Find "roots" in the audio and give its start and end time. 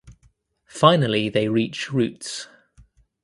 1.93-2.47